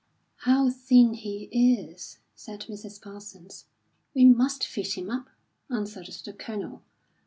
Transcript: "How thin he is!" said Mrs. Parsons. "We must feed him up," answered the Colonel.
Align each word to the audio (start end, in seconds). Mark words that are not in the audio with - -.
"How 0.47 0.71
thin 0.71 1.13
he 1.13 1.43
is!" 1.51 2.17
said 2.33 2.61
Mrs. 2.61 2.99
Parsons. 2.99 3.65
"We 4.15 4.25
must 4.25 4.65
feed 4.65 4.93
him 4.93 5.11
up," 5.11 5.29
answered 5.69 6.09
the 6.25 6.33
Colonel. 6.33 6.81